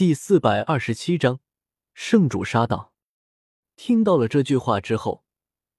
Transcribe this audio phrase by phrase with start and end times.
[0.00, 1.40] 第四百二十七章，
[1.92, 2.94] 圣主杀道。
[3.76, 5.24] 听到了这句话之后，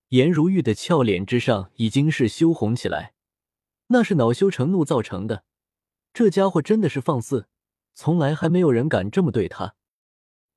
[0.09, 3.15] 颜如玉的俏脸之上已经是羞红起来，
[3.88, 5.44] 那是恼羞成怒造成的。
[6.13, 7.47] 这家伙真的是放肆，
[7.96, 9.73] 从来还没有人敢这么对他。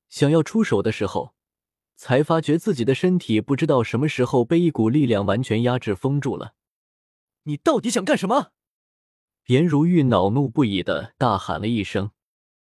[0.09, 1.33] 想要出手的时候，
[1.95, 6.53] 才发觉自己的身体不知道什么时候被一股力量完全压制封住了。
[7.45, 8.51] 你到底想干什么？
[9.47, 12.11] 颜如玉恼怒不已的大喊了一声：“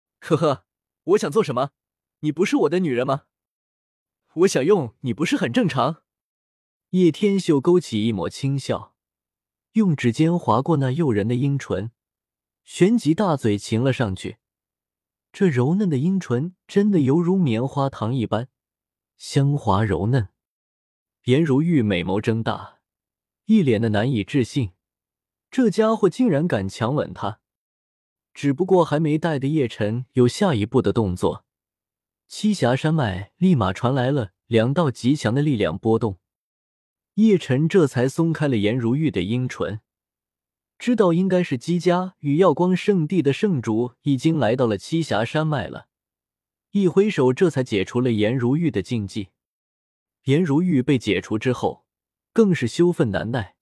[0.20, 0.64] 呵呵。”
[1.09, 1.70] 我想做什么？
[2.20, 3.23] 你不是我的女人吗？
[4.34, 6.02] 我想用你不是很正常？
[6.91, 8.95] 叶天秀勾起一抹轻笑，
[9.73, 11.92] 用指尖划过那诱人的樱唇，
[12.62, 14.37] 旋即大嘴擒了上去。
[15.32, 18.48] 这柔嫩的樱唇真的犹如棉花糖一般
[19.16, 20.29] 香滑柔嫩。
[21.24, 22.80] 颜如玉美眸睁大，
[23.46, 24.73] 一脸的难以置信，
[25.51, 27.40] 这家伙竟然敢强吻她。
[28.38, 31.45] 只不过还没带的叶晨有下一步的动作，
[32.30, 36.21] 栖霞山脉立马传来了两道极强的力量波动，
[37.15, 39.80] 叶晨这才松开了颜如玉的樱唇，
[40.79, 45.88] 知道应该是姬家与耀光圣地的圣主已经来到了栖霞山脉了，
[46.71, 49.30] 一挥手，这才解除了颜如玉的禁忌。
[50.27, 51.84] 颜如玉被解除之后，
[52.32, 53.57] 更是羞愤难耐，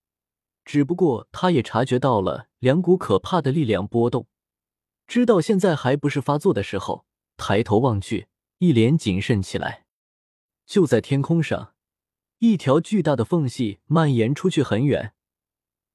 [0.67, 4.27] 只不过他也察觉到了两股可怕的力量波动。
[5.07, 8.27] 知道现在还不是发作的时候，抬头望去，
[8.59, 9.85] 一脸谨慎起来。
[10.67, 11.75] 就在天空上，
[12.39, 15.15] 一条巨大的缝隙蔓延出去很远，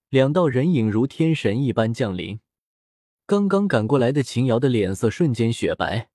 [0.10, 2.40] 两道人影如天神一般降临。
[3.26, 6.10] 刚刚赶过来的秦瑶的脸色瞬间雪白，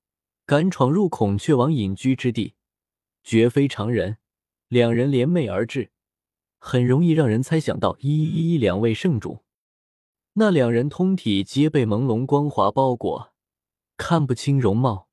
[0.45, 2.55] 敢闯入孔雀王隐居之地，
[3.23, 4.17] 绝非常人。
[4.67, 5.91] 两人联袂而至，
[6.59, 9.43] 很容易让人猜想到一一一两位圣主。
[10.39, 13.33] 那两人通体皆被朦胧光华包裹，
[13.97, 15.09] 看不清容貌，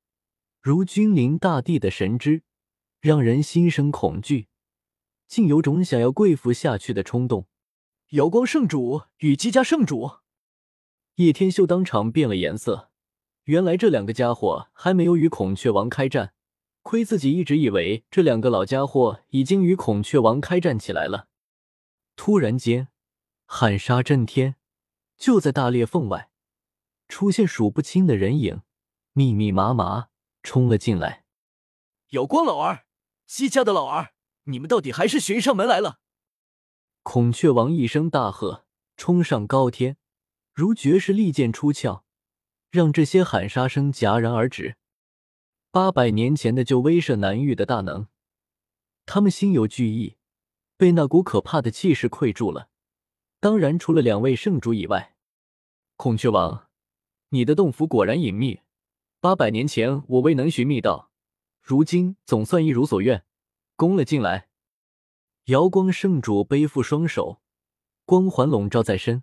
[0.61, 2.43] 如君临大地的神祗，
[3.01, 4.49] 让人心生恐惧，
[5.27, 7.47] 竟有种想要跪伏下去的冲动。
[8.09, 10.17] 瑶光圣主与姬家圣主，
[11.15, 12.91] 叶天秀当场变了颜色。
[13.45, 16.35] 原来这两个家伙还没有与孔雀王开战，
[16.83, 21.29] 亏自己一直以为这两个老家伙已经与孔雀王开战起来了。
[22.15, 22.89] 突然间，
[23.47, 24.57] 喊杀震天。
[25.17, 26.29] 就在大裂缝外，
[27.07, 28.61] 出现数不清的人影，
[29.13, 30.09] 密密麻麻
[30.43, 31.25] 冲了进来。
[32.09, 32.85] 有光老儿，
[33.25, 35.99] 西家的老儿，你们到底还是寻上门来了！
[37.03, 38.65] 孔雀王一声大喝，
[38.97, 39.97] 冲上高天，
[40.53, 42.03] 如绝世利剑出鞘，
[42.69, 44.77] 让这些喊杀声戛然而止。
[45.71, 48.07] 八百年前的就威慑南域的大能，
[49.05, 50.17] 他们心有惧意，
[50.77, 52.69] 被那股可怕的气势困住了。
[53.45, 55.15] 当然，除了两位圣主以外，
[55.97, 56.67] 孔雀王，
[57.29, 58.61] 你的洞府果然隐秘。
[59.19, 61.11] 八百年前我未能寻觅到，
[61.61, 63.23] 如今总算一如所愿，
[63.75, 64.49] 攻了进来。
[65.43, 67.39] 瑶光圣主背负双手，
[68.03, 69.21] 光环笼罩在身，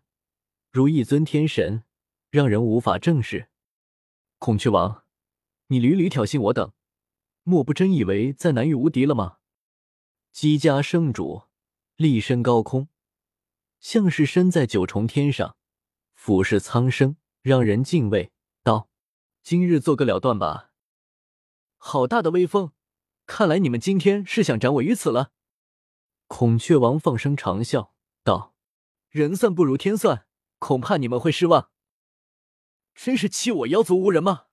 [0.71, 1.83] 如一尊天神，
[2.31, 3.49] 让人无法正视。
[4.39, 5.03] 孔雀王，
[5.67, 6.73] 你屡屡挑衅我等，
[7.43, 9.39] 莫不真以为在南域无敌了吗？
[10.31, 11.43] 姬家圣主
[11.97, 12.87] 立身高空。
[13.83, 15.57] 像是身在九重天上，
[16.15, 18.31] 俯视苍生，让人敬畏。
[18.63, 18.89] 道
[19.43, 20.71] ：“今日做个了断吧。”
[21.77, 22.71] 好大的威风！
[23.27, 25.33] 看来你们今天是想斩我于此了。
[26.29, 27.93] 孔雀王放声长笑
[28.23, 28.55] 道
[29.11, 30.27] ：“人算不如天算，
[30.61, 31.71] 恐怕你们会失望。
[32.95, 34.45] 真是欺我妖族无人吗？”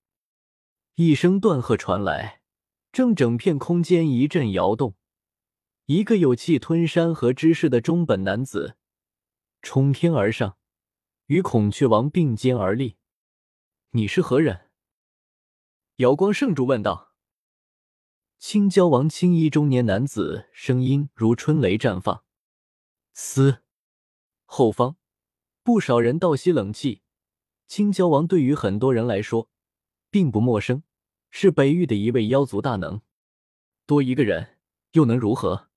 [0.95, 2.41] 一声断喝传来，
[2.91, 4.95] 正整片空间一阵摇动，
[5.85, 8.77] 一个有气吞山河之势的中本男子。
[9.61, 10.57] 冲天而上，
[11.25, 12.97] 与孔雀王并肩而立。
[13.91, 14.69] 你是何人？
[15.97, 17.13] 瑶光圣主问道。
[18.37, 22.23] 青蛟王青衣中年男子声音如春雷绽放。
[23.13, 23.63] 嘶！
[24.45, 24.95] 后方
[25.61, 27.01] 不少人倒吸冷气。
[27.67, 29.49] 青蛟王对于很多人来说
[30.09, 30.83] 并不陌生，
[31.29, 33.01] 是北域的一位妖族大能。
[33.85, 34.57] 多一个人
[34.93, 35.69] 又能如何？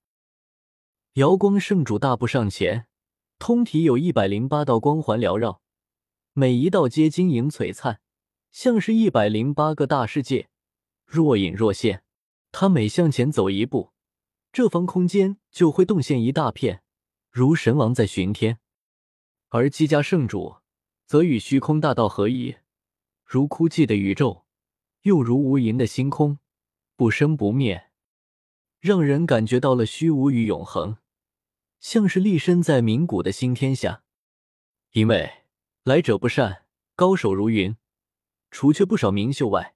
[1.14, 2.86] 瑶光圣主大步上前。
[3.42, 5.60] 通体有一百零八道光环缭绕，
[6.32, 7.98] 每一道皆晶莹璀璨，
[8.52, 10.48] 像是一百零八个大世界，
[11.04, 12.04] 若隐若现。
[12.52, 13.90] 他每向前走一步，
[14.52, 16.84] 这方空间就会动现一大片，
[17.32, 18.60] 如神王在巡天。
[19.48, 20.58] 而姬家圣主
[21.04, 22.54] 则与虚空大道合一，
[23.24, 24.44] 如枯寂的宇宙，
[25.00, 26.38] 又如无垠的星空，
[26.94, 27.90] 不生不灭，
[28.78, 30.98] 让人感觉到了虚无与永恒。
[31.82, 34.04] 像是立身在冥谷的新天下，
[34.92, 35.28] 因为
[35.82, 36.64] 来者不善，
[36.94, 37.76] 高手如云，
[38.52, 39.74] 除却不少名秀外，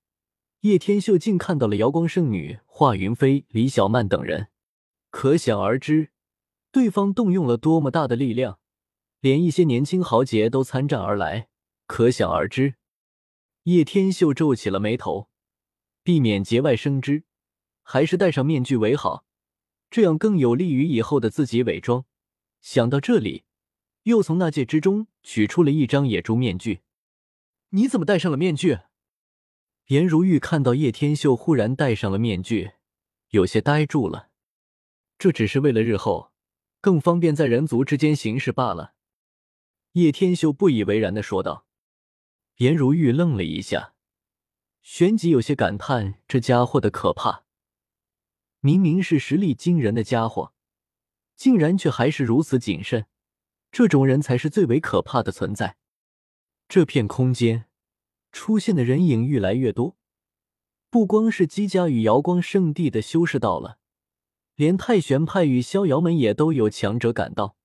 [0.60, 4.46] 叶天秀竟看到了瑶光圣女华云飞、李小曼等人，
[5.10, 6.12] 可想而知，
[6.70, 8.60] 对方动用了多么大的力量，
[9.18, 11.48] 连一些年轻豪杰都参战而来，
[11.88, 12.76] 可想而知。
[13.64, 15.28] 叶天秀皱起了眉头，
[16.04, 17.24] 避免节外生枝，
[17.82, 19.24] 还是戴上面具为好，
[19.90, 22.04] 这样更有利于以后的自己伪装。
[22.60, 23.44] 想到这里，
[24.02, 26.80] 又从纳戒之中取出了一张野猪面具。
[27.70, 28.78] 你怎么戴上了面具？
[29.86, 32.72] 颜如玉看到叶天秀忽然戴上了面具，
[33.30, 34.30] 有些呆住了。
[35.16, 36.32] 这只是为了日后
[36.80, 38.94] 更方便在人族之间行事罢了。
[39.92, 41.66] 叶天秀不以为然的说道。
[42.56, 43.94] 颜如玉愣了一下，
[44.82, 47.45] 旋即有些感叹：这家伙的可怕。
[48.66, 50.52] 明明是实力惊人的家伙，
[51.36, 53.06] 竟然却还是如此谨慎。
[53.70, 55.76] 这种人才是最为可怕的存在。
[56.66, 57.66] 这片空间。
[58.32, 59.96] 出现的人影越来越多，
[60.90, 63.78] 不光是姬家与瑶光圣地的修士到了，
[64.56, 67.56] 连太玄派与逍遥门也都有强者赶到。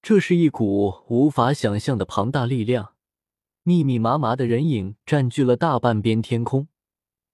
[0.00, 2.94] 这是一股无法想象的庞大力量，
[3.64, 6.68] 密密麻麻的人影占据了大半边天空，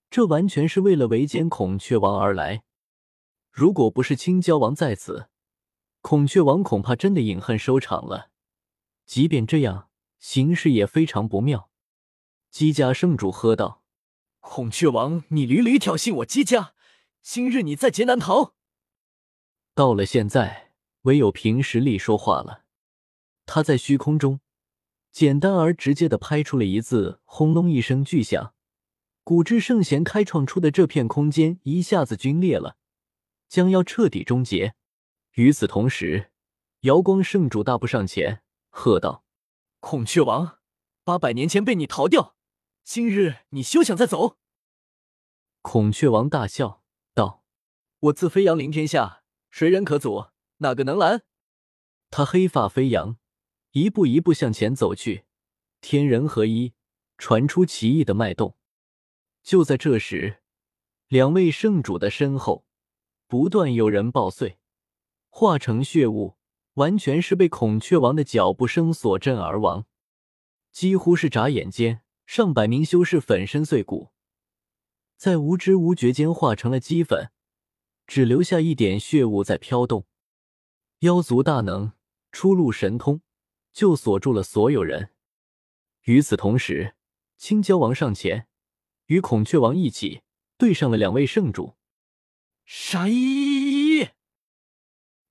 [0.08, 2.62] 这完全是为了围歼孔雀王而来。
[3.58, 5.30] 如果不是青蛟王在此，
[6.00, 8.30] 孔雀王恐怕真的饮恨收场了。
[9.04, 9.88] 即便这样，
[10.20, 11.68] 形势也非常不妙。
[12.52, 13.82] 姬家圣主喝道
[14.38, 16.72] ：“孔雀王，你屡屡挑衅我姬家，
[17.20, 18.54] 今日你在劫难逃。”
[19.74, 20.70] 到了现在，
[21.02, 22.62] 唯有凭实力说话了。
[23.44, 24.38] 他在虚空中
[25.10, 28.54] 简单而直接的拍出了一字，轰隆一声巨响，
[29.24, 32.76] 古之圣贤开创出的这片空间一下子龟裂了，
[33.48, 34.74] 将要彻底终结。
[35.32, 36.30] 与此同时，
[36.80, 39.24] 瑶光圣主大步上前，喝道
[39.80, 40.58] ：“孔雀王，
[41.04, 42.36] 八百年前被你逃掉。”
[42.84, 44.38] 今日你休想再走！
[45.60, 47.44] 孔雀王大笑道
[48.00, 50.28] ：“我自飞扬临天下，谁人可阻？
[50.58, 51.24] 哪个能拦？”
[52.10, 53.18] 他黑发飞扬，
[53.72, 55.26] 一步一步向前走去，
[55.82, 56.72] 天人合一，
[57.18, 58.56] 传出奇异的脉动。
[59.42, 60.42] 就在这时，
[61.08, 62.64] 两位圣主的身后
[63.28, 64.58] 不断有人爆碎，
[65.28, 66.36] 化成血雾，
[66.74, 69.84] 完全是被孔雀王的脚步声所震而亡，
[70.72, 72.02] 几乎是眨眼间。
[72.24, 74.10] 上百名修士粉身碎骨，
[75.16, 77.30] 在无知无觉间化成了齑粉，
[78.06, 80.06] 只留下一点血雾在飘动。
[80.98, 81.92] 妖族大能，
[82.30, 83.22] 初露神通，
[83.72, 85.14] 就锁住了所有人。
[86.02, 86.96] 与此同时，
[87.38, 88.46] 青蛟王上前，
[89.06, 90.20] 与孔雀王一起
[90.58, 91.77] 对上了两位圣主。
[92.70, 94.08] 杀一！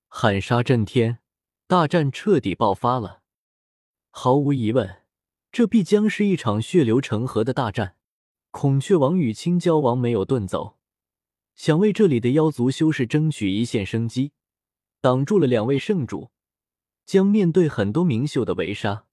[0.08, 1.20] 喊杀震天，
[1.68, 3.22] 大战彻底爆发了。
[4.10, 5.04] 毫无疑问。
[5.52, 7.96] 这必将是一场血流成河的大战。
[8.50, 10.80] 孔雀王与青蛟王没有遁走，
[11.54, 14.32] 想为这里的妖族修士争取一线生机，
[15.00, 16.32] 挡住了两位圣主，
[17.06, 19.06] 将面对很多明秀的围杀。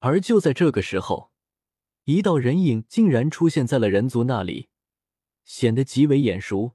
[0.00, 1.30] 而就在这个时候，
[2.02, 4.70] 一道人影竟然出现在了人族那里，
[5.44, 6.74] 显得极为眼熟。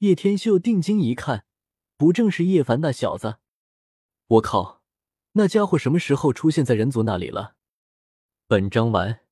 [0.00, 1.46] 叶天秀定睛一看，
[1.96, 3.36] 不正是叶凡那小子？
[4.26, 4.82] 我靠，
[5.32, 7.54] 那家伙什么时候出现在人族那里了？
[8.46, 9.25] 本章完。